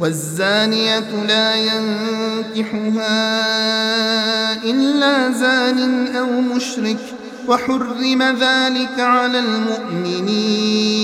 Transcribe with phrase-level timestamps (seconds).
[0.00, 3.04] والزانية لا ينكحها
[4.64, 7.00] إلا زان أو مشرك
[7.48, 10.94] وحرم ذلك على المؤمنين.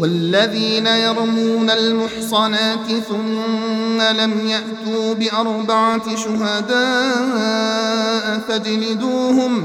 [0.00, 7.62] والذين يرمون المحصنات ثم لم يأتوا بأربعة شهداء
[8.48, 9.64] فاجلدوهم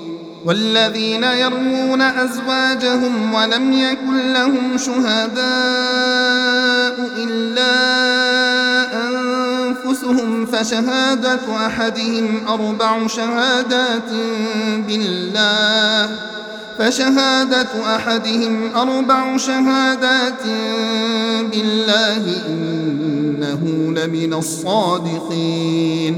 [0.45, 5.41] والذين يرمون أزواجهم ولم يكن لهم شهداء
[7.17, 7.71] إلا
[9.07, 14.11] أنفسهم فشهادة أحدهم أربع شهادات
[14.87, 16.09] بالله
[16.79, 20.43] فشهادة أحدهم أربع شهادات
[21.51, 26.17] بالله إنه لمن الصادقين.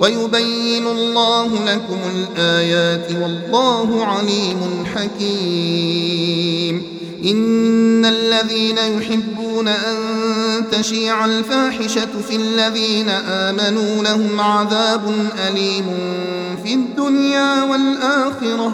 [0.00, 6.82] ويبين الله لكم الآيات والله عليم حكيم.
[7.24, 9.96] إن الذين يحبون أن
[10.72, 15.14] تشيع الفاحشة في الذين آمنوا لهم عذاب
[15.48, 15.86] أليم
[16.64, 18.72] في الدنيا والآخرة.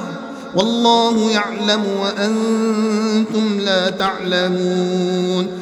[0.55, 5.62] والله يعلم وأنتم لا تعلمون.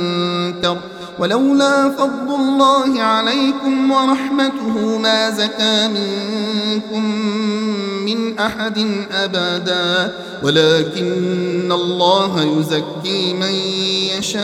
[1.21, 7.05] ولولا فضل الله عليكم ورحمته ما زكى منكم
[8.05, 10.13] من أحد أبدا.
[10.43, 13.53] ولكن الله يزكي من
[14.17, 14.41] يشاء.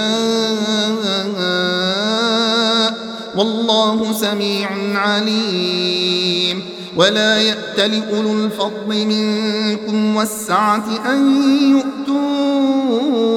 [3.36, 6.62] والله سميع عليم.
[6.98, 13.37] ولا يأت لأولو الفضل منكم والسعة أن يؤتوا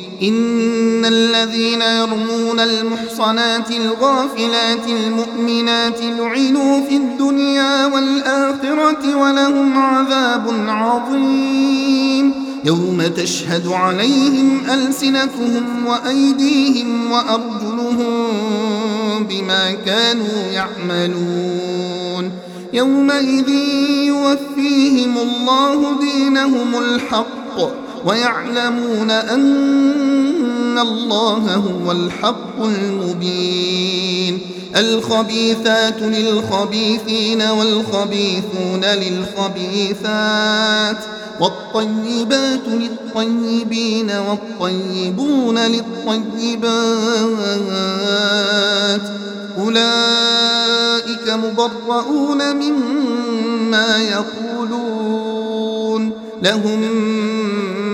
[0.21, 12.33] إن الذين يرمون المحصنات الغافلات المؤمنات لعنوا في الدنيا والآخرة ولهم عذاب عظيم.
[12.65, 18.27] يوم تشهد عليهم ألسنتهم وأيديهم وأرجلهم
[19.29, 22.31] بما كانوا يعملون.
[22.73, 23.49] يومئذ
[24.07, 30.00] يوفيهم الله دينهم الحق ويعلمون أن
[30.77, 34.39] الله هو الحق المبين
[34.75, 40.17] الخبيثات للخبيثين والخبيثون للخبيثات
[41.39, 46.71] والطيبات للطيبين والطيبون للطيبات
[49.57, 56.11] أولئك مبرؤون مما يقولون
[56.43, 56.81] لهم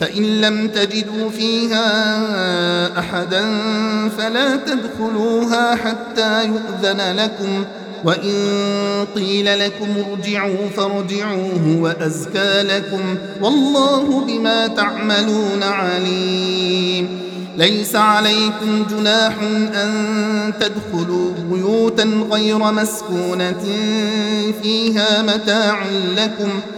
[0.00, 1.88] فإن لم تجدوا فيها
[2.98, 3.44] أحدا
[4.18, 7.64] فلا تدخلوها حتى يؤذن لكم.
[8.04, 8.34] وإن
[9.14, 13.16] قيل لكم ارجعوا فارجعوه وأزكى لكم.
[13.42, 17.20] والله بما تعملون عليم.
[17.56, 19.34] ليس عليكم جناح
[19.74, 23.64] أن تدخلوا بيوتا غير مسكونة
[24.62, 25.84] فيها متاع
[26.16, 26.60] لكم.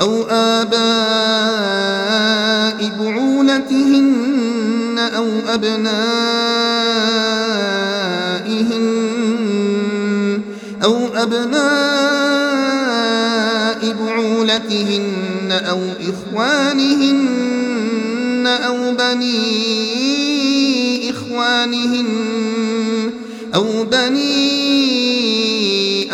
[0.00, 0.78] أو آباء
[2.98, 5.98] بعولتهن أو أبنائهن
[10.84, 11.68] أو أبناء
[13.92, 17.26] بعولتهن أو إخوانهن
[18.46, 19.40] أو بني
[21.10, 22.08] إخوانهن
[23.54, 24.38] أو بني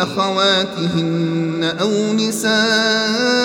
[0.01, 3.44] أخواتهن أو نسائهن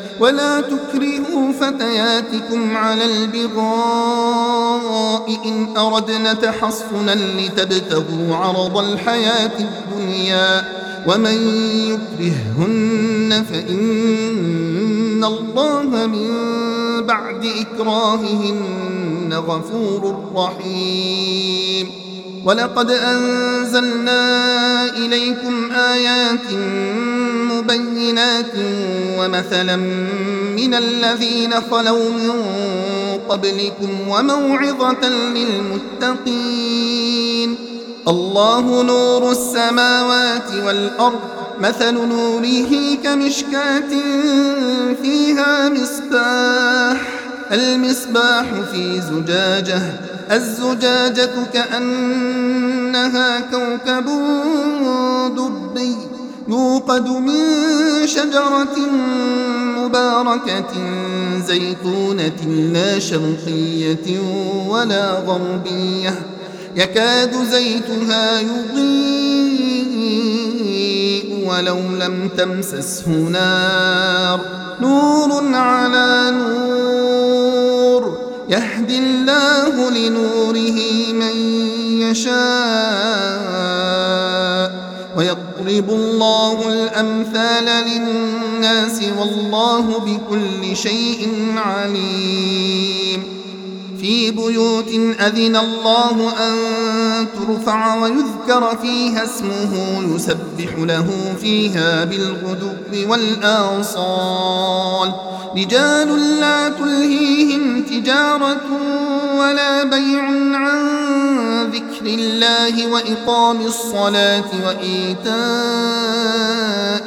[0.21, 3.61] ولا تكرهوا فتياتكم على البغاء
[5.45, 10.63] إن أردنا تحصنا لتبتغوا عرض الحياة الدنيا
[11.07, 11.47] ومن
[11.91, 16.29] يكرههن فإن الله من
[17.05, 21.91] بعد إكراههن غفور رحيم.
[22.45, 24.21] ولقد أنزلنا
[24.85, 26.51] إليكم آيات
[27.61, 28.53] مبينات
[29.19, 29.75] ومثلا
[30.55, 32.31] من الذين خلوا من
[33.29, 35.09] قبلكم وموعظة
[35.99, 37.55] للمتقين
[38.07, 41.19] الله نور السماوات والأرض
[41.59, 43.89] مثل نوره كمشكاة
[45.01, 47.01] فيها مصباح
[47.51, 49.81] المصباح في زجاجة
[50.31, 54.05] الزجاجة كأنها كوكب
[55.35, 55.95] دري
[56.47, 57.37] يوقد من
[58.05, 58.77] شجرة
[59.77, 60.73] مباركة
[61.47, 64.19] زيتونة لا شرقية
[64.67, 66.25] ولا غربية.
[66.75, 68.91] يكاد زيتها يضيء
[71.49, 74.39] ولو لم تمسسه نار.
[74.81, 78.17] نور على نور.
[78.49, 80.79] يهدي الله لنوره
[81.13, 81.35] من
[82.01, 83.60] يشاء.
[85.71, 93.23] ويضرب الله الأمثال للناس والله بكل شيء عليم.
[94.01, 96.55] في بيوت أذن الله أن
[97.37, 102.71] ترفع ويذكر فيها اسمه يسبح له فيها بالغدو
[103.09, 105.13] والآصال.
[105.57, 108.61] رجال لا تلهيهم تجارة
[109.35, 110.23] ولا بيع
[110.53, 110.81] عن
[111.73, 115.31] ذكر الله وإقام الصلاة وإيتاء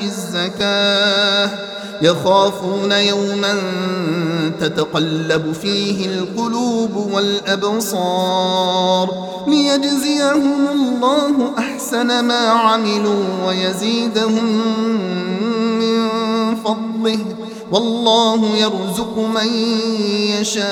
[0.05, 1.51] الزكاة.
[2.03, 3.55] يخافون يوما
[4.61, 9.09] تتقلب فيه القلوب والأبصار.
[9.49, 14.63] ليجزيهم الله أحسن ما عملوا ويزيدهم
[15.79, 16.11] من
[16.57, 17.19] فضله.
[17.73, 19.49] والله يرزق من
[20.41, 20.65] يشاء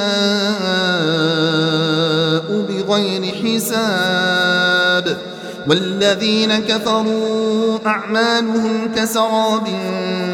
[2.69, 5.33] بغير حساب.
[5.69, 9.69] والذين كفروا أعمالهم كسراب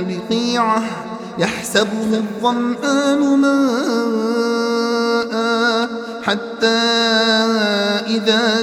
[0.08, 0.82] بقيعة
[1.38, 4.78] يحسبه الظمآن ماء
[6.22, 6.66] حتى
[8.06, 8.62] إذا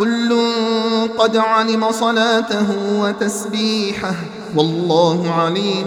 [0.00, 0.32] كل
[1.18, 2.66] قد علم صلاته
[3.00, 4.14] وتسبيحه
[4.56, 5.86] والله عليم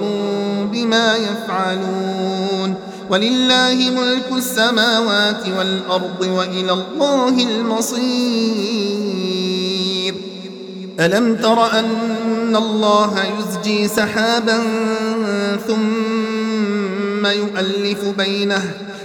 [0.72, 2.75] بما يفعلون.
[3.10, 8.03] ولله ملك السماوات والأرض وإلى الله المصير.
[11.00, 14.63] ألم تر أن الله يزجي سحابا
[15.67, 18.74] ثم يؤلف بينه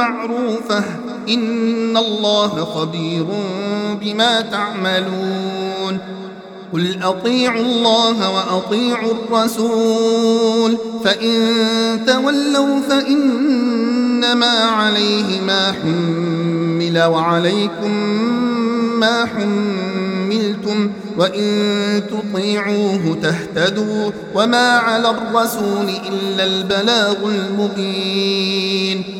[0.00, 0.84] معروفة.
[1.28, 3.26] إن الله خبير
[4.00, 5.98] بما تعملون.
[6.72, 10.78] قل أطيعوا الله وأطيعوا الرسول.
[11.04, 11.36] فإن
[12.06, 17.90] تولوا فإنما عليه ما حمل وعليكم
[19.00, 20.90] ما حملتم.
[21.18, 29.19] وإن تطيعوه تهتدوا وما على الرسول إلا البلاغ المبين.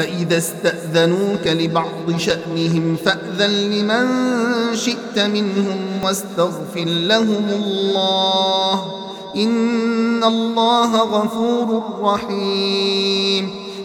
[0.00, 4.06] فإذا استأذنوك لبعض شأنهم فأذن لمن
[4.76, 8.84] شئت منهم واستغفر لهم الله
[9.36, 13.59] إن الله غفور رحيم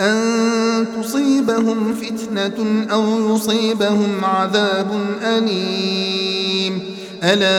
[0.00, 6.82] أن تصيبهم فتنة أو يصيبهم عذاب أليم.
[7.22, 7.54] ألا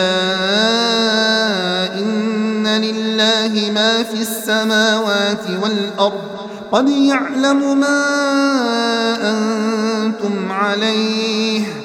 [1.99, 6.21] إن لله ما في السماوات والأرض.
[6.71, 8.01] قد يعلم ما
[9.21, 11.84] أنتم عليه.